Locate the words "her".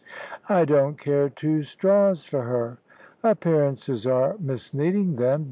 2.41-2.79